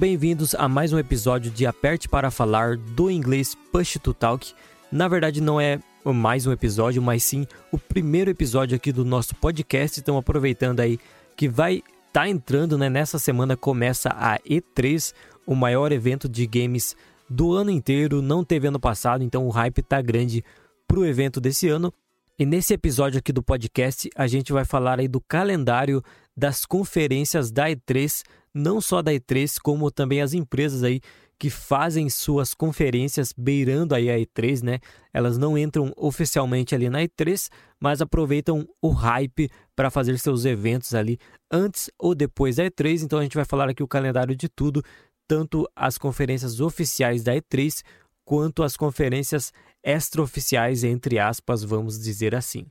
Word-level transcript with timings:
Bem-vindos 0.00 0.54
a 0.54 0.66
mais 0.66 0.94
um 0.94 0.98
episódio 0.98 1.50
de 1.50 1.66
Aperte 1.66 2.08
para 2.08 2.30
Falar 2.30 2.78
do 2.78 3.10
inglês 3.10 3.54
Push 3.70 3.98
to 4.02 4.14
Talk. 4.14 4.54
Na 4.90 5.06
verdade, 5.06 5.42
não 5.42 5.60
é 5.60 5.78
mais 6.02 6.46
um 6.46 6.52
episódio, 6.52 7.02
mas 7.02 7.22
sim 7.22 7.46
o 7.70 7.78
primeiro 7.78 8.30
episódio 8.30 8.74
aqui 8.74 8.92
do 8.92 9.04
nosso 9.04 9.34
podcast. 9.34 10.00
Então, 10.00 10.16
aproveitando 10.16 10.80
aí 10.80 10.98
que 11.36 11.50
vai 11.50 11.74
estar 11.74 11.92
tá 12.12 12.28
entrando, 12.30 12.78
né? 12.78 12.88
Nessa 12.88 13.18
semana 13.18 13.58
começa 13.58 14.08
a 14.08 14.38
E3, 14.38 15.12
o 15.46 15.54
maior 15.54 15.92
evento 15.92 16.30
de 16.30 16.46
games 16.46 16.96
do 17.28 17.52
ano 17.52 17.70
inteiro. 17.70 18.22
Não 18.22 18.42
teve 18.42 18.68
ano 18.68 18.80
passado, 18.80 19.22
então 19.22 19.46
o 19.46 19.50
hype 19.50 19.82
tá 19.82 20.00
grande 20.00 20.42
pro 20.88 21.04
evento 21.04 21.42
desse 21.42 21.68
ano. 21.68 21.92
E 22.38 22.46
nesse 22.46 22.72
episódio 22.72 23.18
aqui 23.18 23.34
do 23.34 23.42
podcast, 23.42 24.08
a 24.16 24.26
gente 24.26 24.50
vai 24.50 24.64
falar 24.64 24.98
aí 24.98 25.06
do 25.06 25.20
calendário 25.20 26.02
das 26.34 26.64
conferências 26.64 27.50
da 27.50 27.68
E3 27.68 28.22
não 28.54 28.80
só 28.80 29.02
da 29.02 29.12
E3, 29.12 29.56
como 29.62 29.90
também 29.90 30.20
as 30.20 30.34
empresas 30.34 30.82
aí 30.82 31.00
que 31.38 31.48
fazem 31.48 32.10
suas 32.10 32.52
conferências 32.52 33.32
beirando 33.32 33.94
aí 33.94 34.10
a 34.10 34.18
E3, 34.18 34.62
né? 34.62 34.78
Elas 35.10 35.38
não 35.38 35.56
entram 35.56 35.90
oficialmente 35.96 36.74
ali 36.74 36.90
na 36.90 37.00
E3, 37.00 37.48
mas 37.80 38.02
aproveitam 38.02 38.68
o 38.82 38.90
hype 38.90 39.50
para 39.74 39.90
fazer 39.90 40.18
seus 40.18 40.44
eventos 40.44 40.94
ali 40.94 41.18
antes 41.50 41.90
ou 41.98 42.14
depois 42.14 42.56
da 42.56 42.64
E3. 42.64 43.04
Então 43.04 43.18
a 43.18 43.22
gente 43.22 43.36
vai 43.36 43.46
falar 43.46 43.70
aqui 43.70 43.82
o 43.82 43.88
calendário 43.88 44.36
de 44.36 44.50
tudo, 44.50 44.82
tanto 45.26 45.66
as 45.74 45.96
conferências 45.96 46.60
oficiais 46.60 47.22
da 47.22 47.34
E3 47.34 47.82
quanto 48.22 48.62
as 48.62 48.76
conferências 48.76 49.50
extraoficiais, 49.82 50.84
entre 50.84 51.18
aspas, 51.18 51.64
vamos 51.64 51.98
dizer 51.98 52.34
assim. 52.34 52.66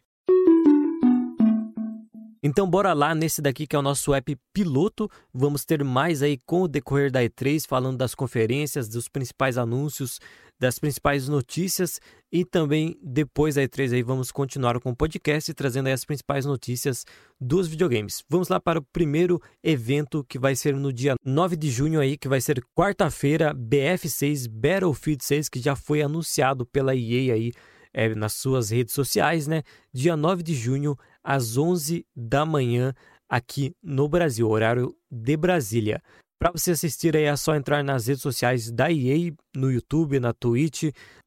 Então 2.42 2.70
bora 2.70 2.94
lá 2.94 3.14
nesse 3.14 3.42
daqui 3.42 3.68
que 3.68 3.76
é 3.76 3.80
o 3.80 3.82
nosso 3.82 4.14
app 4.14 4.38
piloto. 4.54 5.09
Vamos 5.34 5.66
ter 5.66 5.84
mais 5.84 6.23
aí 6.23 6.38
com 6.46 6.62
o 6.62 6.68
decorrer 6.68 7.12
da 7.12 7.22
E3, 7.22 7.68
falando 7.68 7.98
das 7.98 8.16
conferências, 8.16 8.88
dos 8.88 9.09
principais 9.09 9.58
anúncios, 9.58 10.20
das 10.59 10.78
principais 10.78 11.28
notícias 11.30 12.00
e 12.31 12.44
também 12.44 12.98
depois 13.02 13.56
da 13.56 13.62
E3 13.62 13.94
aí 13.94 14.04
vamos 14.04 14.31
continuar 14.31 14.80
com 14.80 14.92
o 14.92 14.96
podcast 14.96 15.54
trazendo 15.54 15.88
aí 15.88 15.94
as 15.94 16.04
principais 16.04 16.46
notícias 16.46 17.06
dos 17.40 17.68
videogames. 17.68 18.23
Vamos 18.30 18.50
lá 18.50 18.59
para 18.59 18.80
o 18.80 18.86
primeiro 18.94 19.42
evento 19.64 20.24
que 20.28 20.38
vai 20.38 20.56
ser 20.56 20.76
no 20.76 20.92
dia 20.92 21.16
9 21.26 21.56
de 21.56 21.72
junho 21.72 22.00
aí, 22.00 22.18
que 22.18 22.28
vai 22.28 22.42
ser 22.42 22.62
quarta-feira, 22.76 23.53
BF6 23.56 24.50
Battlefield 24.50 25.24
6, 25.24 25.50
que 25.50 25.59
já 25.59 25.76
foi 25.76 26.02
anunciado 26.02 26.66
pela 26.66 26.94
EA 26.94 27.34
aí 27.34 27.52
é, 27.94 28.14
nas 28.14 28.34
suas 28.34 28.70
redes 28.70 28.94
sociais, 28.94 29.48
né? 29.48 29.64
Dia 29.94 30.16
9 30.16 30.44
de 30.44 30.53
junho, 30.53 30.96
às 31.23 31.58
11 31.58 32.06
da 32.16 32.45
manhã, 32.45 32.94
aqui 33.30 33.75
no 33.81 34.08
Brasil, 34.08 34.50
horário 34.50 34.95
de 35.12 35.38
Brasília. 35.38 36.02
Para 36.39 36.53
você 36.53 36.72
assistir 36.72 37.17
aí 37.17 37.24
é 37.24 37.35
só 37.35 37.53
entrar 37.53 37.84
nas 37.84 38.07
redes 38.07 38.22
sociais 38.22 38.72
da 38.72 38.90
EA, 38.90 39.34
no 39.53 39.69
YouTube, 39.69 40.22
na 40.22 40.31
Twitch. 40.31 40.84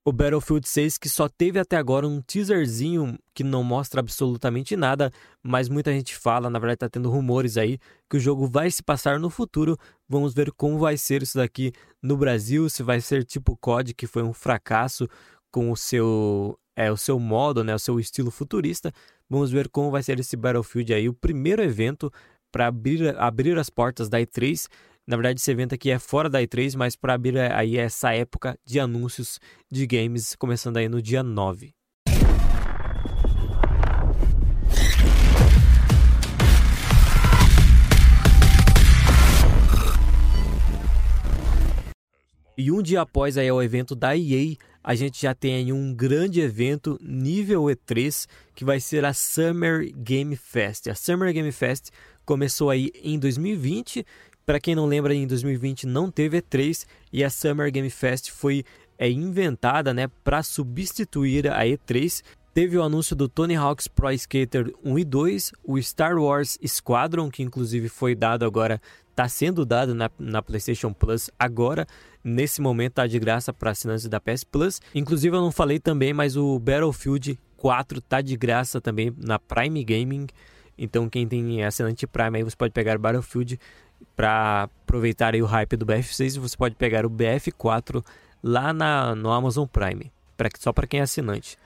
O 0.06 0.10
Battlefield 0.10 0.66
6 0.66 0.96
que 0.96 1.06
só 1.06 1.28
teve 1.28 1.58
até 1.58 1.76
agora 1.76 2.08
um 2.08 2.22
teaserzinho 2.22 3.18
que 3.34 3.44
não 3.44 3.62
mostra 3.62 4.00
absolutamente 4.00 4.74
nada, 4.74 5.12
mas 5.42 5.68
muita 5.68 5.92
gente 5.92 6.16
fala, 6.16 6.48
na 6.48 6.58
verdade 6.58 6.76
está 6.76 6.88
tendo 6.88 7.10
rumores 7.10 7.58
aí 7.58 7.78
que 8.08 8.16
o 8.16 8.20
jogo 8.20 8.46
vai 8.46 8.70
se 8.70 8.82
passar 8.82 9.20
no 9.20 9.28
futuro. 9.28 9.76
Vamos 10.08 10.32
ver 10.32 10.50
como 10.50 10.78
vai 10.78 10.96
ser 10.96 11.22
isso 11.22 11.36
daqui 11.36 11.72
no 12.02 12.16
Brasil, 12.16 12.70
se 12.70 12.82
vai 12.82 12.98
ser 13.02 13.22
tipo 13.22 13.54
COD 13.58 13.92
que 13.92 14.06
foi 14.06 14.22
um 14.22 14.32
fracasso 14.32 15.06
com 15.50 15.70
o 15.70 15.76
seu 15.76 16.58
é 16.76 16.90
o 16.90 16.96
seu 16.96 17.18
modo, 17.18 17.62
né, 17.62 17.74
o 17.74 17.78
seu 17.78 17.98
estilo 18.00 18.30
futurista. 18.30 18.92
Vamos 19.28 19.50
ver 19.50 19.68
como 19.68 19.90
vai 19.90 20.02
ser 20.02 20.18
esse 20.20 20.36
Battlefield 20.36 20.94
aí, 20.94 21.08
o 21.08 21.14
primeiro 21.14 21.62
evento 21.62 22.12
para 22.50 22.66
abrir, 22.66 23.16
abrir 23.18 23.58
as 23.58 23.70
portas 23.70 24.08
da 24.08 24.20
E3. 24.20 24.68
Na 25.06 25.16
verdade, 25.16 25.40
esse 25.40 25.50
evento 25.50 25.74
aqui 25.74 25.90
é 25.90 25.98
fora 25.98 26.28
da 26.28 26.40
E3, 26.40 26.76
mas 26.76 26.94
para 26.94 27.14
abrir 27.14 27.38
aí 27.38 27.76
essa 27.76 28.14
época 28.14 28.58
de 28.64 28.78
anúncios 28.78 29.40
de 29.70 29.86
games, 29.86 30.36
começando 30.36 30.76
aí 30.76 30.88
no 30.88 31.02
dia 31.02 31.22
9. 31.22 31.74
E 42.62 42.70
um 42.70 42.80
dia 42.80 43.00
após 43.00 43.36
aí 43.36 43.50
o 43.50 43.60
evento 43.60 43.92
da 43.92 44.16
EA, 44.16 44.54
a 44.84 44.94
gente 44.94 45.20
já 45.20 45.34
tem 45.34 45.72
um 45.72 45.92
grande 45.92 46.40
evento 46.40 46.96
nível 47.02 47.64
E3 47.64 48.28
que 48.54 48.64
vai 48.64 48.78
ser 48.78 49.04
a 49.04 49.12
Summer 49.12 49.92
Game 49.92 50.36
Fest. 50.36 50.86
A 50.86 50.94
Summer 50.94 51.32
Game 51.32 51.50
Fest 51.50 51.88
começou 52.24 52.70
aí 52.70 52.92
em 53.02 53.18
2020. 53.18 54.06
Para 54.46 54.60
quem 54.60 54.76
não 54.76 54.86
lembra, 54.86 55.12
em 55.12 55.26
2020 55.26 55.88
não 55.88 56.08
teve 56.08 56.40
E3 56.40 56.86
e 57.12 57.24
a 57.24 57.30
Summer 57.30 57.68
Game 57.72 57.90
Fest 57.90 58.30
foi 58.30 58.64
é, 58.96 59.10
inventada 59.10 59.92
né, 59.92 60.08
para 60.22 60.40
substituir 60.44 61.48
a 61.48 61.64
E3. 61.64 62.22
Teve 62.54 62.76
o 62.76 62.82
anúncio 62.82 63.16
do 63.16 63.30
Tony 63.30 63.56
Hawk's 63.56 63.88
Pro 63.88 64.12
Skater 64.12 64.74
1 64.84 64.98
e 64.98 65.04
2, 65.04 65.52
o 65.64 65.80
Star 65.80 66.18
Wars 66.18 66.58
Squadron, 66.66 67.30
que 67.30 67.42
inclusive 67.42 67.88
foi 67.88 68.14
dado 68.14 68.44
agora, 68.44 68.78
está 69.08 69.26
sendo 69.26 69.64
dado 69.64 69.94
na, 69.94 70.10
na 70.18 70.42
PlayStation 70.42 70.92
Plus 70.92 71.30
agora, 71.38 71.86
nesse 72.22 72.60
momento 72.60 72.92
está 72.92 73.06
de 73.06 73.18
graça 73.18 73.54
para 73.54 73.70
assinantes 73.70 74.06
da 74.06 74.20
PS 74.20 74.44
Plus. 74.44 74.82
Inclusive 74.94 75.34
eu 75.34 75.40
não 75.40 75.50
falei 75.50 75.78
também, 75.78 76.12
mas 76.12 76.36
o 76.36 76.58
Battlefield 76.58 77.38
4 77.56 78.00
está 78.00 78.20
de 78.20 78.36
graça 78.36 78.82
também 78.82 79.14
na 79.16 79.38
Prime 79.38 79.82
Gaming. 79.82 80.26
Então 80.76 81.08
quem 81.08 81.26
tem 81.26 81.64
assinante 81.64 82.06
Prime 82.06 82.36
aí 82.36 82.42
você 82.42 82.56
pode 82.56 82.74
pegar 82.74 82.98
Battlefield 82.98 83.58
para 84.14 84.64
aproveitar 84.84 85.32
aí 85.32 85.40
o 85.40 85.46
hype 85.46 85.74
do 85.74 85.86
BF6 85.86 86.38
você 86.38 86.56
pode 86.56 86.74
pegar 86.74 87.06
o 87.06 87.10
BF4 87.10 88.04
lá 88.42 88.74
na, 88.74 89.14
no 89.14 89.30
Amazon 89.30 89.66
Prime, 89.66 90.12
pra, 90.36 90.50
só 90.58 90.70
para 90.70 90.86
quem 90.86 91.00
é 91.00 91.04
assinante. 91.04 91.56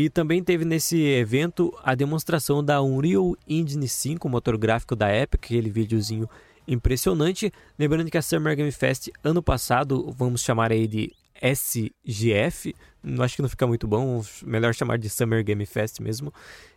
E 0.00 0.08
também 0.08 0.44
teve 0.44 0.64
nesse 0.64 0.96
evento 0.96 1.76
a 1.82 1.92
demonstração 1.92 2.62
da 2.62 2.80
Unreal 2.80 3.36
Engine 3.48 3.88
5, 3.88 4.28
motor 4.28 4.56
gráfico 4.56 4.94
da 4.94 5.12
Epic, 5.12 5.46
aquele 5.46 5.68
videozinho 5.68 6.30
impressionante. 6.68 7.52
Lembrando 7.76 8.08
que 8.08 8.16
a 8.16 8.22
Summer 8.22 8.54
Game 8.54 8.70
Fest 8.70 9.10
ano 9.24 9.42
passado, 9.42 10.14
vamos 10.16 10.40
chamar 10.40 10.70
aí 10.70 10.86
de 10.86 11.12
SGF, 11.42 12.76
acho 13.18 13.34
que 13.34 13.42
não 13.42 13.48
fica 13.48 13.66
muito 13.66 13.88
bom, 13.88 14.22
melhor 14.44 14.72
chamar 14.72 14.98
de 14.98 15.10
Summer 15.10 15.42
Game 15.42 15.66
Fest 15.66 15.98
mesmo, 15.98 16.32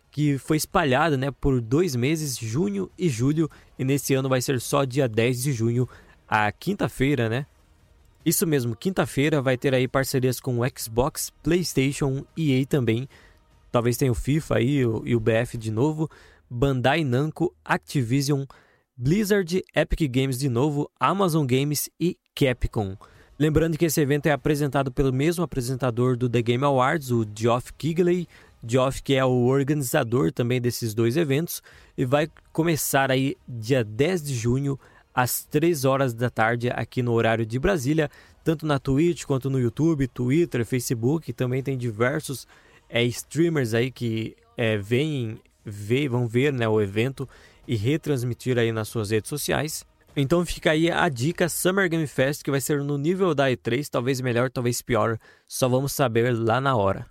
que 0.09 0.39
foi 0.39 0.57
espalhada 0.57 1.15
né, 1.15 1.29
por 1.29 1.61
dois 1.61 1.95
meses, 1.95 2.35
junho 2.35 2.89
e 2.97 3.07
julho, 3.07 3.47
e 3.77 3.85
nesse 3.85 4.15
ano 4.15 4.29
vai 4.29 4.41
ser 4.41 4.59
só 4.59 4.83
dia 4.83 5.07
10 5.07 5.43
de 5.43 5.53
junho, 5.53 5.87
a 6.27 6.51
quinta-feira, 6.51 7.29
né? 7.29 7.45
Isso 8.23 8.45
mesmo, 8.45 8.75
quinta-feira 8.75 9.41
vai 9.41 9.57
ter 9.57 9.73
aí 9.73 9.87
parcerias 9.87 10.39
com 10.39 10.59
o 10.59 10.63
Xbox, 10.77 11.31
PlayStation 11.41 12.23
EA 12.37 12.65
também. 12.67 13.09
Talvez 13.71 13.97
tenha 13.97 14.11
o 14.11 14.15
FIFA 14.15 14.57
aí 14.57 14.77
e 14.77 15.15
o 15.15 15.19
BF 15.19 15.57
de 15.57 15.71
novo, 15.71 16.09
Bandai 16.47 17.03
Namco, 17.03 17.55
Activision, 17.65 18.43
Blizzard, 18.95 19.63
Epic 19.75 20.11
Games 20.11 20.37
de 20.37 20.49
novo, 20.49 20.91
Amazon 20.99 21.47
Games 21.47 21.89
e 21.99 22.15
Capcom. 22.35 22.95
Lembrando 23.39 23.75
que 23.75 23.85
esse 23.85 23.99
evento 23.99 24.27
é 24.27 24.31
apresentado 24.31 24.91
pelo 24.91 25.11
mesmo 25.11 25.43
apresentador 25.43 26.15
do 26.15 26.29
The 26.29 26.43
Game 26.43 26.63
Awards, 26.63 27.09
o 27.09 27.25
Geoff 27.35 27.73
Keighley, 27.73 28.27
Geoff 28.63 29.01
que 29.01 29.15
é 29.15 29.25
o 29.25 29.45
organizador 29.45 30.31
também 30.31 30.61
desses 30.61 30.93
dois 30.93 31.17
eventos, 31.17 31.63
e 31.97 32.05
vai 32.05 32.29
começar 32.53 33.09
aí 33.09 33.35
dia 33.47 33.83
10 33.83 34.21
de 34.21 34.35
junho 34.35 34.79
às 35.13 35.43
3 35.43 35.85
horas 35.85 36.13
da 36.13 36.29
tarde 36.29 36.69
aqui 36.69 37.01
no 37.01 37.11
horário 37.13 37.45
de 37.45 37.59
Brasília, 37.59 38.09
tanto 38.43 38.65
na 38.65 38.79
Twitch 38.79 39.25
quanto 39.25 39.49
no 39.49 39.59
YouTube, 39.59 40.07
Twitter, 40.07 40.65
Facebook, 40.65 41.31
também 41.33 41.61
tem 41.61 41.77
diversos 41.77 42.47
é, 42.89 43.03
streamers 43.03 43.73
aí 43.73 43.91
que 43.91 44.35
é, 44.57 44.77
vêm, 44.77 45.39
vê, 45.63 46.07
vão 46.07 46.27
ver 46.27 46.51
né, 46.51 46.67
o 46.67 46.81
evento 46.81 47.27
e 47.67 47.75
retransmitir 47.75 48.57
aí 48.57 48.71
nas 48.71 48.87
suas 48.87 49.11
redes 49.11 49.29
sociais. 49.29 49.85
Então 50.15 50.45
fica 50.45 50.71
aí 50.71 50.91
a 50.91 51.07
dica 51.07 51.47
Summer 51.47 51.89
Game 51.89 52.05
Fest 52.05 52.43
que 52.43 52.51
vai 52.51 52.59
ser 52.59 52.83
no 52.83 52.97
nível 52.97 53.33
da 53.33 53.49
E3, 53.49 53.87
talvez 53.89 54.19
melhor, 54.19 54.49
talvez 54.49 54.81
pior, 54.81 55.17
só 55.47 55.69
vamos 55.69 55.93
saber 55.93 56.37
lá 56.37 56.59
na 56.59 56.75
hora. 56.75 57.05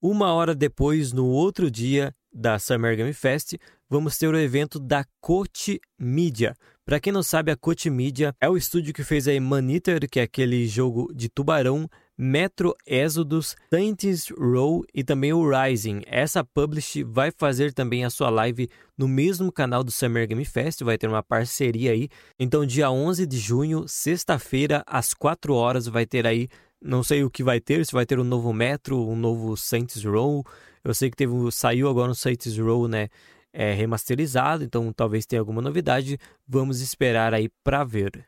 Uma 0.00 0.32
hora 0.34 0.54
depois, 0.54 1.12
no 1.12 1.26
outro 1.26 1.70
dia 1.70 2.14
da 2.34 2.58
Summer 2.58 2.96
Game 2.96 3.12
Fest, 3.12 3.54
vamos 3.88 4.18
ter 4.18 4.28
o 4.28 4.36
evento 4.38 4.80
da 4.80 5.04
Coach 5.20 5.80
Media. 5.98 6.56
Para 6.84 7.00
quem 7.00 7.12
não 7.12 7.22
sabe, 7.22 7.50
a 7.50 7.56
Coach 7.56 7.88
Media 7.88 8.34
é 8.40 8.48
o 8.48 8.56
estúdio 8.56 8.92
que 8.92 9.04
fez 9.04 9.28
a 9.28 9.40
Maneater, 9.40 10.08
que 10.10 10.20
é 10.20 10.24
aquele 10.24 10.66
jogo 10.66 11.10
de 11.14 11.28
tubarão, 11.28 11.88
Metro 12.16 12.74
Exodus, 12.86 13.56
Saints 13.72 14.28
Row 14.30 14.84
e 14.92 15.02
também 15.02 15.32
o 15.32 15.48
Rising. 15.48 16.02
Essa 16.06 16.44
publish 16.44 17.02
vai 17.02 17.30
fazer 17.30 17.72
também 17.72 18.04
a 18.04 18.10
sua 18.10 18.30
live 18.30 18.68
no 18.96 19.08
mesmo 19.08 19.50
canal 19.50 19.82
do 19.82 19.90
Summer 19.90 20.26
Game 20.28 20.44
Fest, 20.44 20.82
vai 20.82 20.98
ter 20.98 21.08
uma 21.08 21.22
parceria 21.22 21.92
aí. 21.92 22.08
Então, 22.38 22.66
dia 22.66 22.90
11 22.90 23.26
de 23.26 23.38
junho, 23.38 23.88
sexta-feira, 23.88 24.84
às 24.86 25.14
4 25.14 25.54
horas, 25.54 25.86
vai 25.86 26.04
ter 26.04 26.26
aí, 26.26 26.48
não 26.82 27.02
sei 27.02 27.24
o 27.24 27.30
que 27.30 27.42
vai 27.42 27.60
ter, 27.60 27.84
se 27.86 27.92
vai 27.92 28.04
ter 28.04 28.18
um 28.18 28.24
novo 28.24 28.52
Metro, 28.52 29.08
um 29.08 29.16
novo 29.16 29.56
Saints 29.56 30.04
Row. 30.04 30.44
Eu 30.84 30.94
sei 30.94 31.10
que 31.10 31.16
teve, 31.16 31.32
saiu 31.50 31.88
agora 31.88 32.08
no 32.08 32.14
Saints 32.14 32.58
Row, 32.58 32.86
né? 32.86 33.08
é, 33.54 33.72
remasterizado, 33.72 34.64
então 34.64 34.92
talvez 34.92 35.24
tenha 35.24 35.40
alguma 35.40 35.62
novidade. 35.62 36.18
Vamos 36.46 36.80
esperar 36.80 37.32
aí 37.32 37.48
para 37.62 37.84
ver. 37.84 38.26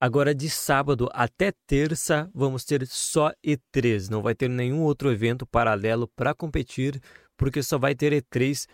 Agora 0.00 0.34
de 0.34 0.48
sábado 0.48 1.08
até 1.12 1.52
terça 1.66 2.30
vamos 2.32 2.64
ter 2.64 2.86
só 2.86 3.32
E3, 3.44 4.08
não 4.08 4.22
vai 4.22 4.34
ter 4.34 4.48
nenhum 4.48 4.82
outro 4.82 5.10
evento 5.10 5.44
paralelo 5.44 6.08
para 6.16 6.32
competir, 6.32 7.00
porque 7.36 7.62
só 7.62 7.76
vai 7.78 7.94
ter 7.94 8.12
E3 8.12 8.66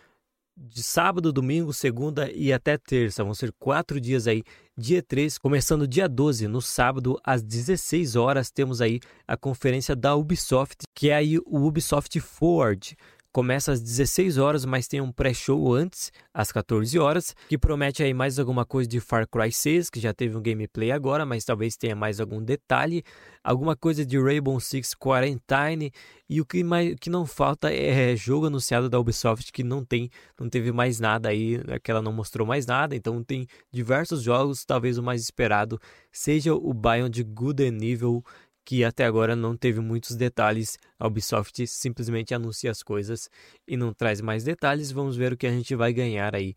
de 0.57 0.81
sábado, 0.81 1.33
domingo, 1.33 1.73
segunda 1.73 2.31
e 2.31 2.53
até 2.53 2.77
terça. 2.77 3.23
Vão 3.23 3.33
ser 3.33 3.51
quatro 3.59 3.99
dias 3.99 4.27
aí 4.27 4.43
de 4.77 4.95
E3, 4.95 5.37
começando 5.39 5.87
dia 5.87 6.07
12, 6.07 6.47
no 6.47 6.61
sábado, 6.61 7.19
às 7.23 7.41
16 7.41 8.15
horas, 8.15 8.51
temos 8.51 8.81
aí 8.81 8.99
a 9.27 9.37
conferência 9.37 9.95
da 9.95 10.15
Ubisoft, 10.15 10.85
que 10.93 11.09
é 11.09 11.15
aí 11.15 11.37
o 11.39 11.65
Ubisoft 11.65 12.19
Forward. 12.19 12.97
Começa 13.35 13.73
às 13.73 13.81
16 13.81 14.37
horas, 14.37 14.63
mas 14.63 14.87
tem 14.87 15.01
um 15.01 15.11
pré-show 15.11 15.73
antes, 15.73 16.09
às 16.33 16.53
14 16.53 16.97
horas, 16.97 17.35
que 17.49 17.57
promete 17.57 18.01
aí 18.01 18.13
mais 18.13 18.39
alguma 18.39 18.63
coisa 18.63 18.89
de 18.89 19.01
Far 19.01 19.27
Cry 19.27 19.51
6, 19.51 19.89
que 19.89 19.99
já 19.99 20.13
teve 20.13 20.37
um 20.37 20.41
gameplay 20.41 20.89
agora, 20.89 21.25
mas 21.25 21.43
talvez 21.43 21.75
tenha 21.75 21.97
mais 21.97 22.21
algum 22.21 22.41
detalhe, 22.41 23.03
alguma 23.43 23.75
coisa 23.75 24.05
de 24.05 24.17
Rainbow 24.17 24.57
Six 24.57 24.95
Quarantine, 24.95 25.91
e 26.29 26.39
o 26.39 26.45
que, 26.45 26.63
mais, 26.63 26.95
que 26.95 27.09
não 27.09 27.25
falta 27.25 27.69
é 27.73 28.15
jogo 28.15 28.45
anunciado 28.45 28.89
da 28.89 28.97
Ubisoft 28.97 29.51
que 29.51 29.65
não 29.65 29.83
tem, 29.83 30.09
não 30.39 30.47
teve 30.47 30.71
mais 30.71 31.01
nada 31.01 31.27
aí, 31.27 31.57
né, 31.57 31.77
que 31.77 31.91
ela 31.91 32.01
não 32.01 32.13
mostrou 32.13 32.47
mais 32.47 32.65
nada, 32.65 32.95
então 32.95 33.21
tem 33.21 33.45
diversos 33.69 34.23
jogos, 34.23 34.63
talvez 34.63 34.97
o 34.97 35.03
mais 35.03 35.21
esperado 35.21 35.77
seja 36.09 36.55
o 36.55 36.73
Beyond 36.73 37.21
Good 37.21 37.63
and 37.63 37.83
Evil, 37.83 38.23
que 38.65 38.83
até 38.83 39.05
agora 39.05 39.35
não 39.35 39.55
teve 39.55 39.79
muitos 39.79 40.15
detalhes. 40.15 40.77
A 40.99 41.07
Ubisoft 41.07 41.67
simplesmente 41.67 42.33
anuncia 42.33 42.71
as 42.71 42.81
coisas 42.81 43.29
e 43.67 43.77
não 43.77 43.93
traz 43.93 44.19
mais 44.19 44.43
detalhes. 44.43 44.91
Vamos 44.91 45.15
ver 45.15 45.33
o 45.33 45.37
que 45.37 45.45
a 45.45 45.51
gente 45.51 45.75
vai 45.75 45.93
ganhar 45.93 46.35
aí 46.35 46.55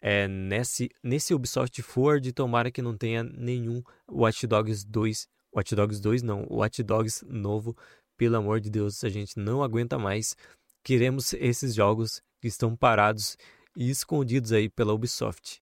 é, 0.00 0.26
nesse, 0.26 0.90
nesse 1.02 1.34
Ubisoft 1.34 1.82
Forward. 1.82 2.32
Tomara 2.32 2.70
que 2.70 2.80
não 2.80 2.96
tenha 2.96 3.22
nenhum 3.22 3.82
Watch 4.10 4.46
Dogs 4.46 4.86
2. 4.86 5.28
Watch 5.54 5.74
Dogs 5.74 6.00
2 6.00 6.22
não, 6.22 6.46
Watch 6.48 6.82
Dogs 6.82 7.24
novo. 7.28 7.76
Pelo 8.16 8.36
amor 8.36 8.60
de 8.60 8.70
Deus, 8.70 9.04
a 9.04 9.08
gente 9.08 9.38
não 9.38 9.62
aguenta 9.62 9.98
mais. 9.98 10.34
Queremos 10.82 11.34
esses 11.34 11.74
jogos 11.74 12.22
que 12.40 12.48
estão 12.48 12.74
parados 12.74 13.36
e 13.76 13.90
escondidos 13.90 14.52
aí 14.52 14.68
pela 14.68 14.94
Ubisoft. 14.94 15.60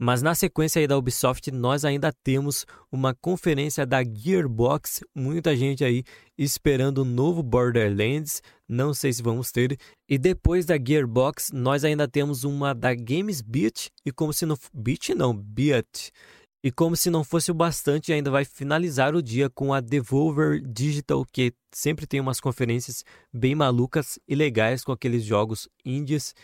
Mas 0.00 0.22
na 0.22 0.32
sequência 0.32 0.78
aí 0.78 0.86
da 0.86 0.96
Ubisoft, 0.96 1.50
nós 1.50 1.84
ainda 1.84 2.12
temos 2.22 2.64
uma 2.90 3.12
conferência 3.14 3.84
da 3.84 4.04
Gearbox, 4.04 5.00
muita 5.12 5.56
gente 5.56 5.82
aí 5.84 6.04
esperando 6.36 6.98
o 6.98 7.04
novo 7.04 7.42
Borderlands, 7.42 8.40
não 8.68 8.94
sei 8.94 9.12
se 9.12 9.20
vamos 9.20 9.50
ter. 9.50 9.76
E 10.08 10.16
depois 10.16 10.64
da 10.64 10.76
Gearbox, 10.76 11.50
nós 11.52 11.84
ainda 11.84 12.06
temos 12.06 12.44
uma 12.44 12.72
da 12.72 12.94
Games 12.94 13.40
Beat, 13.40 13.88
e 14.06 14.12
como 14.12 14.32
se 14.32 14.46
não 14.46 14.56
Beat 14.72 15.08
não, 15.16 15.34
Beat. 15.34 16.12
E 16.62 16.70
como 16.70 16.96
se 16.96 17.10
não 17.10 17.24
fosse 17.24 17.50
o 17.50 17.54
bastante, 17.54 18.12
ainda 18.12 18.30
vai 18.30 18.44
finalizar 18.44 19.16
o 19.16 19.22
dia 19.22 19.50
com 19.50 19.72
a 19.72 19.80
Devolver 19.80 20.60
Digital, 20.60 21.24
que 21.32 21.52
sempre 21.72 22.06
tem 22.06 22.20
umas 22.20 22.40
conferências 22.40 23.04
bem 23.32 23.54
malucas 23.54 24.18
e 24.28 24.34
legais 24.34 24.84
com 24.84 24.92
aqueles 24.92 25.24
jogos 25.24 25.68
indies. 25.84 26.34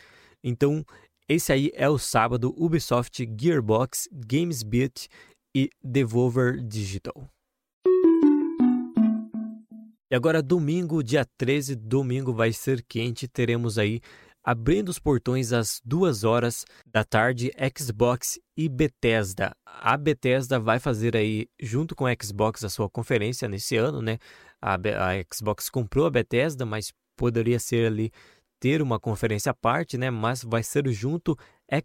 Então, 0.43 0.85
esse 1.29 1.53
aí 1.53 1.71
é 1.75 1.89
o 1.89 1.99
sábado 1.99 2.55
Ubisoft, 2.57 3.27
Gearbox, 3.41 4.09
GamesBeat 4.13 5.09
e 5.57 5.71
Devolver 5.83 6.63
Digital. 6.63 7.29
E 10.11 10.15
agora 10.15 10.43
domingo, 10.43 11.03
dia 11.03 11.27
13, 11.39 11.75
domingo 11.77 12.33
vai 12.33 12.53
ser 12.53 12.85
quente, 12.87 13.27
teremos 13.27 13.79
aí 13.79 14.01
abrindo 14.45 14.91
os 14.91 14.99
portões 14.99 15.51
às 15.53 15.81
duas 15.83 16.23
horas 16.23 16.67
da 16.87 17.03
tarde, 17.03 17.51
Xbox 17.77 18.39
e 18.55 18.69
Bethesda. 18.69 19.57
A 19.65 19.97
Bethesda 19.97 20.61
vai 20.61 20.79
fazer 20.79 21.17
aí, 21.17 21.49
junto 21.59 21.97
com 21.97 22.07
a 22.07 22.15
Xbox, 22.23 22.63
a 22.63 22.69
sua 22.69 22.91
conferência 22.91 23.49
nesse 23.49 23.77
ano, 23.77 24.03
né? 24.03 24.19
A, 24.61 24.75
a 24.75 25.35
Xbox 25.35 25.71
comprou 25.71 26.05
a 26.05 26.11
Bethesda, 26.11 26.67
mas 26.67 26.93
poderia 27.17 27.59
ser 27.59 27.87
ali 27.87 28.13
ter 28.65 28.81
uma 28.81 28.99
conferência 28.99 29.51
à 29.51 29.55
parte, 29.55 29.99
né? 29.99 30.11
Mas 30.11 30.43
vai 30.43 30.63
ser 30.63 30.89
junto 30.89 31.37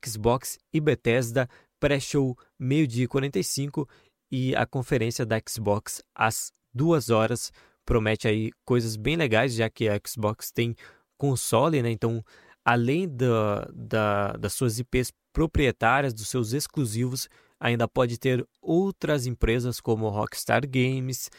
Xbox 0.01 0.57
e 0.71 0.79
Bethesda, 0.79 1.45
pré-show 1.77 2.37
meio-dia 2.57 3.03
e 3.03 3.07
45 3.07 3.85
e 4.31 4.55
a 4.55 4.65
conferência 4.65 5.25
da 5.25 5.37
Xbox 5.45 6.01
às 6.15 6.53
duas 6.73 7.09
horas. 7.09 7.51
Promete 7.83 8.29
aí 8.29 8.51
coisas 8.63 8.95
bem 8.95 9.17
legais, 9.17 9.55
já 9.55 9.69
que 9.69 9.89
a 9.89 9.99
Xbox 10.07 10.53
tem 10.53 10.73
console, 11.17 11.81
né? 11.81 11.91
Então, 11.91 12.23
além 12.63 13.09
da, 13.09 13.69
da, 13.73 14.31
das 14.37 14.53
suas 14.53 14.79
IPs 14.79 15.11
proprietárias, 15.33 16.13
dos 16.13 16.29
seus 16.29 16.53
exclusivos, 16.53 17.27
ainda 17.59 17.89
pode 17.89 18.17
ter 18.17 18.47
outras 18.61 19.27
empresas 19.27 19.81
como 19.81 20.07
Rockstar 20.07 20.61
Games, 20.65 21.29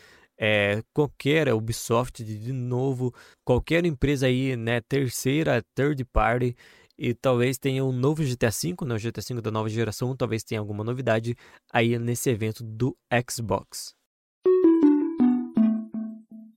é, 0.43 0.83
qualquer 0.95 1.53
Ubisoft 1.53 2.25
de 2.25 2.51
novo, 2.51 3.15
qualquer 3.45 3.85
empresa 3.85 4.27
aí, 4.27 4.57
né, 4.57 4.81
terceira, 4.81 5.63
third 5.75 6.03
party, 6.07 6.57
e 6.99 7.13
talvez 7.13 7.59
tenha 7.59 7.85
um 7.85 7.93
novo 7.93 8.25
GTA 8.25 8.49
V, 8.49 8.87
né, 8.87 8.95
o 8.95 8.99
GTA 8.99 9.21
V 9.21 9.41
da 9.43 9.51
nova 9.51 9.69
geração, 9.69 10.17
talvez 10.17 10.43
tenha 10.43 10.59
alguma 10.59 10.83
novidade 10.83 11.37
aí 11.71 11.99
nesse 11.99 12.31
evento 12.31 12.65
do 12.65 12.97
Xbox. 13.31 13.95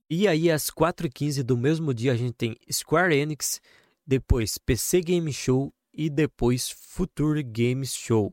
E 0.08 0.26
aí, 0.26 0.50
às 0.50 0.70
4h15 0.70 1.42
do 1.42 1.56
mesmo 1.56 1.92
dia, 1.92 2.12
a 2.12 2.16
gente 2.16 2.34
tem 2.34 2.56
Square 2.72 3.14
Enix, 3.14 3.60
depois 4.06 4.56
PC 4.56 5.02
Game 5.02 5.30
Show 5.32 5.74
e 5.92 6.08
depois 6.08 6.70
Future 6.70 7.42
Games 7.42 7.94
Show. 7.94 8.32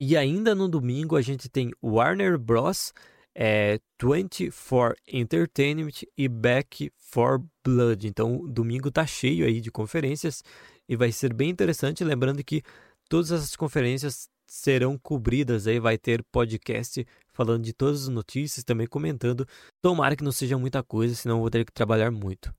E 0.00 0.16
ainda 0.16 0.54
no 0.54 0.68
domingo, 0.68 1.16
a 1.16 1.22
gente 1.22 1.48
tem 1.48 1.72
Warner 1.82 2.38
Bros 2.38 2.92
é 3.40 3.78
24 4.02 4.96
Entertainment 5.06 6.02
e 6.16 6.26
Back 6.26 6.90
for 6.96 7.40
Blood. 7.64 8.08
Então, 8.08 8.44
domingo 8.48 8.90
tá 8.90 9.06
cheio 9.06 9.46
aí 9.46 9.60
de 9.60 9.70
conferências 9.70 10.42
e 10.88 10.96
vai 10.96 11.12
ser 11.12 11.32
bem 11.32 11.48
interessante. 11.48 12.02
Lembrando 12.02 12.42
que 12.42 12.62
todas 13.08 13.30
essas 13.30 13.54
conferências 13.54 14.28
serão 14.44 14.98
cobridas 14.98 15.68
aí, 15.68 15.78
vai 15.78 15.96
ter 15.96 16.24
podcast 16.32 17.06
falando 17.32 17.62
de 17.62 17.72
todas 17.72 18.02
as 18.02 18.08
notícias, 18.08 18.64
também 18.64 18.88
comentando. 18.88 19.46
Tomara 19.80 20.16
que 20.16 20.24
não 20.24 20.32
seja 20.32 20.58
muita 20.58 20.82
coisa, 20.82 21.14
senão 21.14 21.38
vou 21.38 21.48
ter 21.48 21.64
que 21.64 21.72
trabalhar 21.72 22.10
muito. 22.10 22.52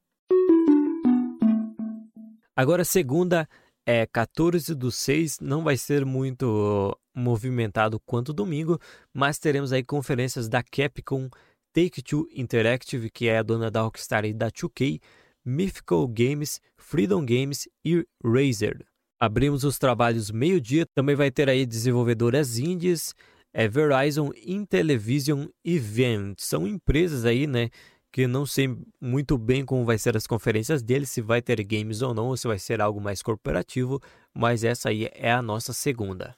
Agora, 2.56 2.86
segunda 2.86 3.50
é 3.86 4.06
14 4.06 4.74
do 4.76 4.92
6, 4.92 5.40
não 5.42 5.62
vai 5.62 5.76
ser 5.76 6.06
muito 6.06 6.98
movimentado 7.20 8.00
quanto 8.00 8.34
domingo, 8.34 8.80
mas 9.14 9.38
teremos 9.38 9.72
aí 9.72 9.84
conferências 9.84 10.50
da 10.50 10.64
Capcom, 10.64 11.30
Take-Two 11.74 12.28
Interactive, 12.34 13.10
que 13.10 13.28
é 13.28 13.38
a 13.38 13.44
dona 13.44 13.70
da 13.70 13.82
Rockstar 13.82 14.26
e 14.26 14.34
da 14.34 14.50
2K, 14.50 15.00
Mythical 15.46 16.08
Games, 16.08 16.60
Freedom 16.78 17.26
Games 17.26 17.68
e 17.86 18.06
Razer. 18.24 18.86
Abrimos 19.20 19.64
os 19.64 19.78
trabalhos 19.78 20.32
meio-dia, 20.32 20.86
também 20.96 21.16
vai 21.16 21.30
ter 21.30 21.50
aí 21.50 21.66
desenvolvedoras 21.66 22.58
indies, 22.58 23.14
é 23.54 23.68
Verizon, 23.68 24.32
Intellivision 24.46 25.48
e 25.64 25.78
Vent. 25.78 26.40
São 26.40 26.68
empresas 26.68 27.26
aí, 27.26 27.46
né, 27.46 27.70
que 28.12 28.28
não 28.28 28.46
sei 28.46 28.76
muito 29.02 29.38
bem 29.38 29.66
como 29.66 29.86
vai 29.86 29.98
ser 29.98 30.16
as 30.16 30.26
conferências 30.26 30.82
deles, 30.82 31.10
se 31.10 31.22
vai 31.22 31.42
ter 31.42 31.62
games 31.64 32.02
ou 32.02 32.14
não, 32.14 32.28
ou 32.28 32.38
se 32.38 32.48
vai 32.48 32.58
ser 32.58 32.82
algo 32.82 33.00
mais 33.00 33.22
corporativo, 33.22 34.02
mas 34.34 34.64
essa 34.64 34.90
aí 34.90 35.10
é 35.14 35.32
a 35.32 35.42
nossa 35.42 35.74
segunda. 35.74 36.36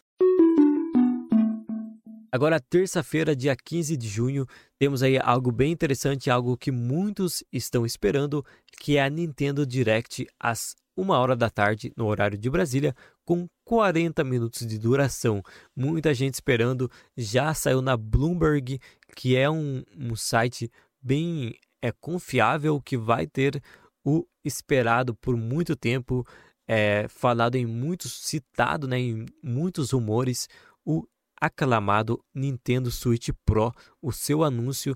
Agora, 2.34 2.62
terça-feira, 2.62 3.36
dia 3.36 3.54
15 3.58 3.98
de 3.98 4.08
junho, 4.08 4.46
temos 4.80 5.04
aí 5.04 5.20
algo 5.20 5.52
bem 5.52 5.70
interessante, 5.70 6.30
algo 6.30 6.56
que 6.56 6.72
muitos 6.72 7.44
estão 7.52 7.86
esperando, 7.86 8.46
que 8.80 8.96
é 8.96 9.04
a 9.04 9.10
Nintendo 9.10 9.66
Direct 9.66 10.26
às 10.40 10.74
1 10.96 11.10
hora 11.10 11.36
da 11.36 11.50
tarde, 11.50 11.92
no 11.98 12.06
horário 12.06 12.38
de 12.38 12.50
Brasília, 12.50 12.96
com 13.26 13.50
40 13.66 14.24
minutos 14.24 14.66
de 14.66 14.80
duração. 14.80 15.44
Muita 15.76 16.14
gente 16.14 16.36
esperando, 16.36 16.90
já 17.18 17.54
saiu 17.54 17.82
na 17.82 17.98
Bloomberg, 17.98 18.80
que 19.14 19.36
é 19.36 19.50
um, 19.50 19.84
um 19.98 20.16
site 20.16 20.72
bem 21.02 21.54
é 21.82 21.92
confiável 21.92 22.80
que 22.80 22.96
vai 22.96 23.28
ter 23.28 23.62
o 24.06 24.26
esperado 24.46 25.16
por 25.16 25.36
muito 25.36 25.76
tempo, 25.76 26.26
é, 26.68 27.08
falado 27.10 27.56
em 27.56 27.66
muitos, 27.66 28.22
citado 28.22 28.88
né, 28.88 29.00
em 29.00 29.26
muitos 29.44 29.92
rumores, 29.92 30.48
o 30.86 31.06
aclamado 31.42 32.24
Nintendo 32.34 32.92
Switch 32.92 33.30
Pro. 33.44 33.74
O 34.00 34.12
seu 34.12 34.44
anúncio 34.44 34.96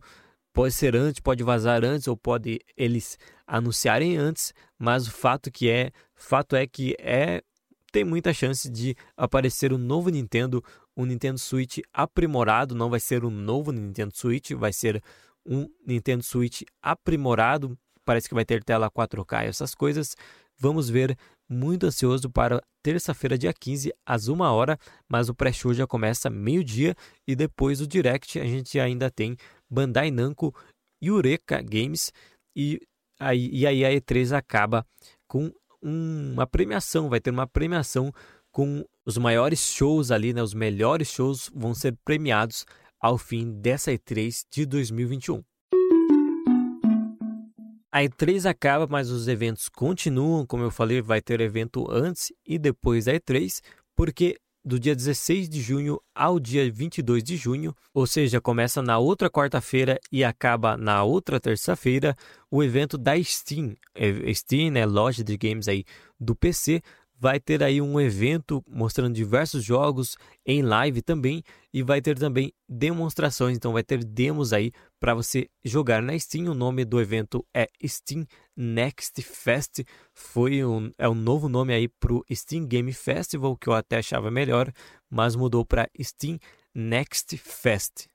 pode 0.53 0.73
ser 0.73 0.95
antes, 0.95 1.19
pode 1.19 1.43
vazar 1.43 1.83
antes 1.83 2.07
ou 2.07 2.15
pode 2.15 2.59
eles 2.77 3.17
anunciarem 3.47 4.15
antes, 4.15 4.53
mas 4.79 5.07
o 5.07 5.11
fato 5.11 5.51
que 5.51 5.69
é, 5.69 5.91
fato 6.15 6.55
é 6.55 6.65
que 6.65 6.95
é 6.99 7.41
tem 7.91 8.03
muita 8.03 8.33
chance 8.33 8.69
de 8.69 8.95
aparecer 9.15 9.71
um 9.71 9.77
novo 9.77 10.09
Nintendo, 10.09 10.61
um 10.97 11.05
Nintendo 11.05 11.39
Switch 11.39 11.79
aprimorado, 11.93 12.75
não 12.75 12.89
vai 12.89 12.99
ser 12.99 13.23
um 13.23 13.31
novo 13.31 13.71
Nintendo 13.71 14.11
Switch, 14.15 14.51
vai 14.51 14.73
ser 14.73 15.01
um 15.45 15.69
Nintendo 15.85 16.21
Switch 16.21 16.63
aprimorado, 16.81 17.77
parece 18.03 18.27
que 18.27 18.35
vai 18.35 18.43
ter 18.43 18.63
tela 18.63 18.91
4K 18.91 19.45
e 19.45 19.47
essas 19.47 19.73
coisas. 19.73 20.15
Vamos 20.57 20.89
ver, 20.89 21.17
muito 21.49 21.85
ansioso 21.85 22.29
para 22.29 22.61
terça-feira, 22.83 23.37
dia 23.37 23.53
15, 23.53 23.93
às 24.05 24.27
1 24.27 24.39
hora, 24.41 24.77
mas 25.07 25.29
o 25.29 25.35
pré-show 25.35 25.73
já 25.73 25.87
começa 25.87 26.29
meio-dia 26.29 26.95
e 27.27 27.35
depois 27.35 27.79
do 27.79 27.87
Direct 27.87 28.39
a 28.39 28.45
gente 28.45 28.79
ainda 28.79 29.09
tem 29.09 29.35
Bandai 29.69 30.11
Namco 30.11 30.53
Eureka 31.01 31.61
Games 31.61 32.11
e 32.55 32.79
aí, 33.19 33.49
e 33.51 33.65
aí 33.65 33.83
a 33.85 33.89
E3 33.89 34.35
acaba 34.35 34.85
com 35.27 35.51
uma 35.81 36.47
premiação, 36.47 37.09
vai 37.09 37.19
ter 37.19 37.29
uma 37.29 37.47
premiação 37.47 38.11
com 38.51 38.83
os 39.05 39.17
maiores 39.17 39.59
shows 39.59 40.11
ali, 40.11 40.33
né, 40.33 40.41
os 40.41 40.53
melhores 40.53 41.09
shows 41.09 41.51
vão 41.53 41.75
ser 41.75 41.95
premiados 42.03 42.65
ao 42.99 43.17
fim 43.17 43.51
dessa 43.51 43.91
E3 43.91 44.45
de 44.51 44.65
2021. 44.65 45.43
A 47.95 48.03
E3 48.03 48.45
acaba, 48.45 48.85
mas 48.85 49.09
os 49.09 49.25
eventos 49.25 49.69
continuam. 49.69 50.45
Como 50.45 50.61
eu 50.61 50.69
falei, 50.69 51.01
vai 51.01 51.21
ter 51.21 51.39
evento 51.39 51.89
antes 51.89 52.29
e 52.45 52.59
depois 52.59 53.05
da 53.05 53.13
E3, 53.13 53.61
porque 53.95 54.35
do 54.65 54.77
dia 54.77 54.93
16 54.93 55.47
de 55.47 55.61
junho 55.61 56.01
ao 56.13 56.37
dia 56.37 56.69
22 56.69 57.23
de 57.23 57.37
junho, 57.37 57.73
ou 57.93 58.05
seja, 58.05 58.41
começa 58.41 58.81
na 58.81 58.97
outra 58.97 59.29
quarta-feira 59.29 59.97
e 60.11 60.25
acaba 60.25 60.75
na 60.75 61.05
outra 61.05 61.39
terça-feira, 61.39 62.17
o 62.51 62.61
evento 62.61 62.97
da 62.97 63.13
Steam. 63.23 63.77
É, 63.95 64.33
Steam, 64.33 64.71
né, 64.71 64.85
loja 64.85 65.23
de 65.23 65.37
games 65.37 65.69
aí 65.69 65.85
do 66.19 66.35
PC, 66.35 66.81
vai 67.17 67.39
ter 67.39 67.63
aí 67.63 67.81
um 67.81 67.99
evento 67.99 68.63
mostrando 68.67 69.13
diversos 69.13 69.63
jogos 69.63 70.17
em 70.45 70.61
live 70.61 71.01
também 71.01 71.43
e 71.73 71.81
vai 71.81 72.01
ter 72.01 72.17
também 72.17 72.53
demonstrações, 72.67 73.55
então 73.55 73.73
vai 73.73 73.83
ter 73.83 74.03
demos 74.03 74.53
aí 74.53 74.71
para 74.99 75.13
você 75.13 75.47
jogar 75.63 76.01
na 76.01 76.17
Steam. 76.17 76.51
O 76.51 76.53
nome 76.53 76.83
do 76.83 76.99
evento 76.99 77.45
é 77.53 77.67
Steam 77.85 78.25
Next 78.55 79.21
Fest, 79.21 79.83
foi 80.13 80.63
um, 80.63 80.91
é 80.97 81.07
um 81.07 81.15
novo 81.15 81.47
nome 81.47 81.73
aí 81.73 81.87
para 81.87 82.13
o 82.13 82.23
Steam 82.33 82.65
Game 82.65 82.91
Festival 82.93 83.57
que 83.57 83.67
eu 83.67 83.73
até 83.73 83.97
achava 83.97 84.29
melhor, 84.29 84.71
mas 85.09 85.35
mudou 85.35 85.65
para 85.65 85.89
Steam 86.01 86.37
Next 86.73 87.37
Fest. 87.37 88.07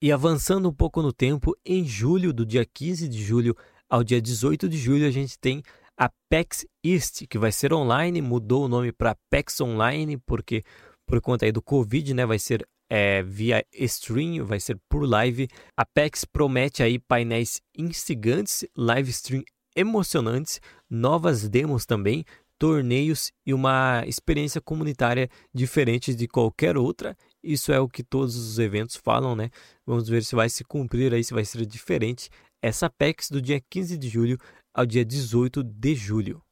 E 0.00 0.10
avançando 0.10 0.68
um 0.68 0.72
pouco 0.72 1.00
no 1.00 1.12
tempo, 1.12 1.56
em 1.64 1.84
julho, 1.84 2.32
do 2.32 2.44
dia 2.44 2.66
15 2.66 3.06
de 3.06 3.22
julho 3.22 3.56
ao 3.88 4.02
dia 4.02 4.20
18 4.20 4.68
de 4.68 4.76
julho, 4.76 5.06
a 5.06 5.10
gente 5.12 5.38
tem 5.38 5.62
a 5.98 6.10
PEX 6.28 6.66
East, 6.84 7.26
que 7.28 7.38
vai 7.38 7.52
ser 7.52 7.72
online, 7.72 8.20
mudou 8.20 8.64
o 8.64 8.68
nome 8.68 8.92
para 8.92 9.16
PEX 9.30 9.60
Online, 9.60 10.16
porque 10.18 10.62
por 11.06 11.20
conta 11.20 11.44
aí 11.44 11.52
do 11.52 11.62
Covid, 11.62 12.14
né, 12.14 12.24
vai 12.24 12.38
ser 12.38 12.66
é, 12.90 13.22
via 13.22 13.64
stream, 13.72 14.44
vai 14.44 14.60
ser 14.60 14.78
por 14.88 15.08
live. 15.08 15.48
A 15.76 15.84
PEX 15.84 16.24
promete 16.24 16.82
aí 16.82 16.98
painéis 16.98 17.60
instigantes, 17.76 18.64
live 18.76 19.10
stream 19.10 19.42
emocionantes, 19.74 20.60
novas 20.90 21.48
demos 21.48 21.86
também, 21.86 22.24
torneios 22.58 23.32
e 23.44 23.52
uma 23.52 24.04
experiência 24.06 24.60
comunitária 24.60 25.28
diferente 25.52 26.14
de 26.14 26.28
qualquer 26.28 26.76
outra. 26.76 27.16
Isso 27.42 27.72
é 27.72 27.80
o 27.80 27.88
que 27.88 28.04
todos 28.04 28.36
os 28.36 28.58
eventos 28.58 28.94
falam, 28.94 29.34
né? 29.34 29.50
Vamos 29.84 30.08
ver 30.08 30.22
se 30.22 30.34
vai 30.36 30.48
se 30.48 30.62
cumprir 30.62 31.12
aí, 31.12 31.24
se 31.24 31.34
vai 31.34 31.44
ser 31.44 31.66
diferente. 31.66 32.30
Essa 32.62 32.88
PEX 32.88 33.30
do 33.30 33.42
dia 33.42 33.60
15 33.68 33.96
de 33.98 34.08
julho 34.08 34.38
ao 34.74 34.86
dia 34.86 35.04
18 35.04 35.62
de 35.62 35.94
julho. 35.94 36.42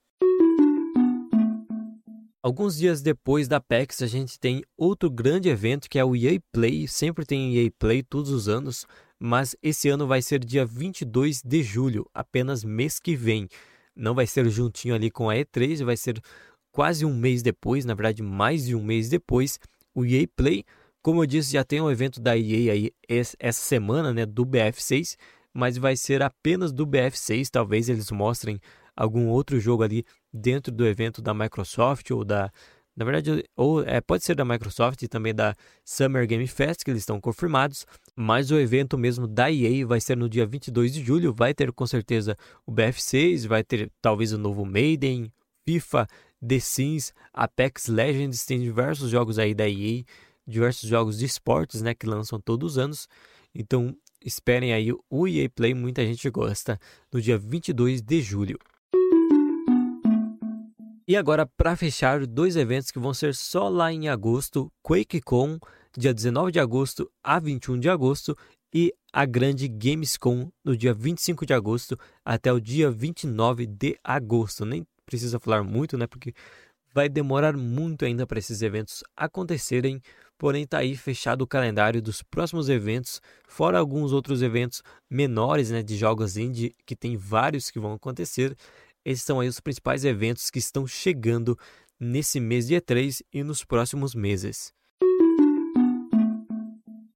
Alguns 2.42 2.76
dias 2.76 3.02
depois 3.02 3.48
da 3.48 3.60
PEX, 3.60 4.02
a 4.02 4.06
gente 4.06 4.38
tem 4.38 4.62
outro 4.76 5.10
grande 5.10 5.48
evento 5.48 5.88
que 5.88 5.98
é 5.98 6.04
o 6.04 6.16
EA 6.16 6.38
Play. 6.52 6.86
Sempre 6.88 7.24
tem 7.24 7.56
EA 7.56 7.70
Play 7.78 8.02
todos 8.02 8.30
os 8.30 8.48
anos, 8.48 8.86
mas 9.18 9.54
esse 9.62 9.88
ano 9.88 10.06
vai 10.06 10.22
ser 10.22 10.44
dia 10.44 10.64
22 10.64 11.42
de 11.42 11.62
julho, 11.62 12.06
apenas 12.14 12.64
mês 12.64 12.98
que 12.98 13.14
vem. 13.14 13.48
Não 13.94 14.14
vai 14.14 14.26
ser 14.26 14.48
juntinho 14.48 14.94
ali 14.94 15.10
com 15.10 15.28
a 15.28 15.34
E3, 15.34 15.84
vai 15.84 15.96
ser 15.96 16.20
quase 16.72 17.04
um 17.04 17.14
mês 17.14 17.42
depois, 17.42 17.84
na 17.84 17.94
verdade, 17.94 18.22
mais 18.22 18.66
de 18.66 18.74
um 18.74 18.82
mês 18.82 19.08
depois. 19.08 19.58
O 19.94 20.04
EA 20.04 20.26
Play, 20.34 20.64
como 21.02 21.22
eu 21.22 21.26
disse, 21.26 21.52
já 21.52 21.64
tem 21.64 21.80
um 21.80 21.90
evento 21.90 22.20
da 22.20 22.36
EA 22.36 22.72
aí 22.72 22.90
essa 23.08 23.60
semana, 23.60 24.12
né, 24.14 24.24
do 24.24 24.46
BF6 24.46 25.16
mas 25.52 25.76
vai 25.76 25.96
ser 25.96 26.22
apenas 26.22 26.72
do 26.72 26.86
BF6. 26.86 27.48
Talvez 27.50 27.88
eles 27.88 28.10
mostrem 28.10 28.60
algum 28.96 29.28
outro 29.28 29.58
jogo 29.58 29.82
ali 29.82 30.04
dentro 30.32 30.72
do 30.72 30.86
evento 30.86 31.20
da 31.20 31.34
Microsoft 31.34 32.10
ou 32.10 32.24
da. 32.24 32.52
Na 32.96 33.04
verdade, 33.04 33.44
ou 33.56 33.82
é, 33.82 34.00
pode 34.00 34.24
ser 34.24 34.34
da 34.34 34.44
Microsoft 34.44 35.00
e 35.02 35.08
também 35.08 35.34
da 35.34 35.54
Summer 35.84 36.26
Game 36.26 36.46
Fest, 36.46 36.84
que 36.84 36.90
eles 36.90 37.02
estão 37.02 37.20
confirmados, 37.20 37.86
mas 38.14 38.50
o 38.50 38.58
evento 38.58 38.98
mesmo 38.98 39.26
da 39.26 39.50
EA 39.50 39.86
vai 39.86 40.00
ser 40.00 40.16
no 40.16 40.28
dia 40.28 40.44
22 40.44 40.92
de 40.92 41.02
julho. 41.02 41.32
Vai 41.32 41.54
ter 41.54 41.72
com 41.72 41.86
certeza 41.86 42.36
o 42.66 42.72
BF6, 42.72 43.46
vai 43.46 43.64
ter 43.64 43.90
talvez 44.02 44.32
o 44.32 44.38
novo 44.38 44.66
Maiden, 44.66 45.32
FIFA, 45.64 46.06
The 46.46 46.58
Sims, 46.58 47.14
Apex 47.32 47.86
Legends, 47.86 48.44
tem 48.44 48.60
diversos 48.60 49.10
jogos 49.10 49.38
aí 49.38 49.54
da 49.54 49.68
EA, 49.68 50.02
diversos 50.46 50.88
jogos 50.88 51.18
de 51.18 51.24
esportes 51.24 51.80
né, 51.80 51.94
que 51.94 52.06
lançam 52.06 52.40
todos 52.40 52.72
os 52.72 52.78
anos. 52.78 53.08
Então 53.54 53.96
esperem 54.24 54.72
aí 54.72 54.92
o 55.08 55.28
EA 55.28 55.48
Play, 55.48 55.74
muita 55.74 56.04
gente 56.04 56.28
gosta, 56.30 56.78
no 57.12 57.20
dia 57.20 57.38
22 57.38 58.02
de 58.02 58.20
julho. 58.20 58.58
E 61.06 61.16
agora, 61.16 61.44
para 61.44 61.74
fechar, 61.74 62.24
dois 62.24 62.54
eventos 62.54 62.90
que 62.90 62.98
vão 62.98 63.12
ser 63.12 63.34
só 63.34 63.68
lá 63.68 63.92
em 63.92 64.08
agosto: 64.08 64.70
QuakeCon, 64.86 65.58
dia 65.98 66.14
19 66.14 66.52
de 66.52 66.60
agosto 66.60 67.10
a 67.22 67.40
21 67.40 67.80
de 67.80 67.88
agosto, 67.88 68.36
e 68.72 68.94
a 69.12 69.26
grande 69.26 69.66
Gamescom, 69.66 70.50
no 70.64 70.76
dia 70.76 70.94
25 70.94 71.44
de 71.44 71.52
agosto 71.52 71.98
até 72.24 72.52
o 72.52 72.60
dia 72.60 72.90
29 72.90 73.66
de 73.66 73.98
agosto. 74.04 74.64
Nem 74.64 74.86
precisa 75.04 75.40
falar 75.40 75.64
muito, 75.64 75.98
né? 75.98 76.06
Porque 76.06 76.32
vai 76.94 77.08
demorar 77.08 77.56
muito 77.56 78.04
ainda 78.04 78.26
para 78.26 78.38
esses 78.38 78.62
eventos 78.62 79.02
acontecerem, 79.16 80.00
porém 80.40 80.62
está 80.62 80.78
aí 80.78 80.96
fechado 80.96 81.42
o 81.42 81.46
calendário 81.46 82.00
dos 82.00 82.22
próximos 82.22 82.70
eventos, 82.70 83.20
fora 83.46 83.78
alguns 83.78 84.10
outros 84.10 84.40
eventos 84.40 84.82
menores 85.08 85.70
né, 85.70 85.82
de 85.82 85.98
jogos 85.98 86.38
indie, 86.38 86.74
que 86.86 86.96
tem 86.96 87.14
vários 87.14 87.70
que 87.70 87.78
vão 87.78 87.92
acontecer. 87.92 88.56
Esses 89.04 89.22
são 89.22 89.40
aí 89.40 89.48
os 89.48 89.60
principais 89.60 90.02
eventos 90.02 90.48
que 90.48 90.58
estão 90.58 90.86
chegando 90.86 91.58
nesse 92.00 92.40
mês 92.40 92.66
de 92.66 92.74
E3 92.74 93.20
e 93.30 93.44
nos 93.44 93.66
próximos 93.66 94.14
meses. 94.14 94.72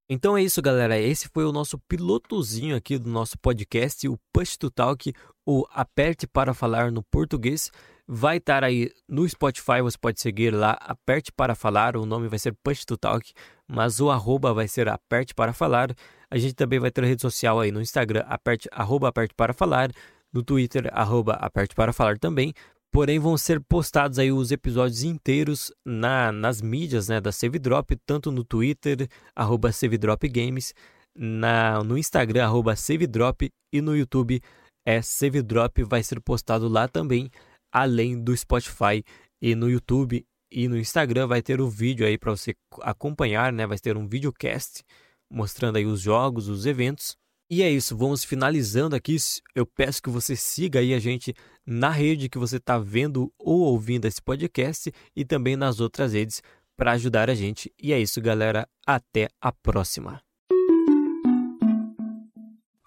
Então 0.07 0.37
é 0.37 0.43
isso, 0.43 0.61
galera. 0.61 0.99
Esse 0.99 1.27
foi 1.27 1.45
o 1.45 1.51
nosso 1.51 1.79
pilotozinho 1.79 2.75
aqui 2.75 2.95
do 2.99 3.09
nosso 3.09 3.39
podcast, 3.39 4.07
o 4.07 4.19
Push 4.31 4.55
to 4.55 4.69
Talk, 4.69 5.11
o 5.43 5.65
Aperte 5.71 6.27
para 6.27 6.53
Falar 6.53 6.91
no 6.91 7.01
Português. 7.01 7.71
Vai 8.07 8.37
estar 8.37 8.63
aí 8.63 8.91
no 9.09 9.27
Spotify, 9.27 9.81
você 9.81 9.97
pode 9.97 10.21
seguir 10.21 10.53
lá, 10.53 10.77
Aperte 10.79 11.31
para 11.31 11.55
Falar, 11.55 11.97
o 11.97 12.05
nome 12.05 12.27
vai 12.27 12.37
ser 12.37 12.53
Push 12.63 12.85
to 12.85 12.95
Talk, 12.95 13.33
mas 13.67 13.99
o 13.99 14.11
arroba 14.11 14.53
vai 14.53 14.67
ser 14.67 14.87
Aperte 14.87 15.33
para 15.33 15.53
Falar. 15.53 15.89
A 16.29 16.37
gente 16.37 16.53
também 16.53 16.79
vai 16.79 16.91
ter 16.91 17.03
rede 17.03 17.21
social 17.21 17.59
aí 17.59 17.71
no 17.71 17.81
Instagram, 17.81 18.23
aperte, 18.27 18.69
arroba 18.71 19.07
Aperte 19.07 19.33
para 19.33 19.53
Falar, 19.53 19.89
no 20.31 20.43
Twitter, 20.43 20.87
arroba 20.93 21.33
Aperte 21.33 21.73
para 21.73 21.91
Falar 21.91 22.19
também. 22.19 22.53
Porém, 22.91 23.17
vão 23.17 23.37
ser 23.37 23.59
postados 23.59 24.19
aí 24.19 24.31
os 24.31 24.51
episódios 24.51 25.03
inteiros 25.03 25.73
na, 25.83 26.31
nas 26.31 26.61
mídias 26.61 27.09
né, 27.09 27.19
da 27.19 27.31
Save 27.31 27.57
Drop, 27.57 27.93
tanto 28.05 28.31
no 28.31 28.43
Twitter, 28.43 29.07
arroba 29.35 29.71
Save 29.71 29.97
Drop 29.97 30.29
Games, 30.29 30.73
na, 31.13 31.83
no 31.83 31.97
Instagram, 31.97 32.45
arroba 32.45 32.75
Save 32.75 33.07
Drop, 33.07 33.49
e 33.73 33.81
no 33.81 33.97
YouTube 33.97 34.39
é 34.85 35.01
Save 35.01 35.41
Drop, 35.41 35.83
vai 35.83 36.03
ser 36.03 36.21
postado 36.21 36.69
lá 36.69 36.87
também, 36.87 37.29
além 37.75 38.17
do 38.17 38.35
Spotify 38.35 39.03
e 39.41 39.53
no 39.53 39.69
YouTube 39.69 40.25
e 40.49 40.65
no 40.69 40.77
Instagram 40.77 41.27
vai 41.27 41.41
ter 41.41 41.59
o 41.59 41.69
vídeo 41.69 42.07
aí 42.07 42.17
para 42.17 42.31
você 42.31 42.55
acompanhar, 42.81 43.51
né? 43.51 43.67
Vai 43.67 43.77
ter 43.77 43.97
um 43.97 44.07
videocast 44.07 44.81
mostrando 45.29 45.75
aí 45.75 45.85
os 45.85 45.99
jogos, 45.99 46.47
os 46.47 46.65
eventos. 46.65 47.17
E 47.49 47.61
é 47.61 47.69
isso, 47.69 47.97
vamos 47.97 48.23
finalizando 48.23 48.95
aqui. 48.95 49.17
Eu 49.53 49.65
peço 49.65 50.01
que 50.01 50.09
você 50.09 50.37
siga 50.37 50.79
aí 50.79 50.93
a 50.93 50.99
gente 50.99 51.33
na 51.65 51.89
rede 51.89 52.29
que 52.29 52.37
você 52.37 52.55
está 52.55 52.77
vendo 52.77 53.29
ou 53.37 53.59
ouvindo 53.59 54.05
esse 54.05 54.21
podcast 54.21 54.89
e 55.13 55.25
também 55.25 55.57
nas 55.57 55.81
outras 55.81 56.13
redes 56.13 56.41
para 56.77 56.93
ajudar 56.93 57.29
a 57.29 57.35
gente. 57.35 57.73
E 57.77 57.91
é 57.91 57.99
isso, 57.99 58.21
galera. 58.21 58.65
Até 58.87 59.27
a 59.41 59.51
próxima. 59.51 60.21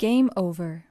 Game 0.01 0.31
over. 0.35 0.88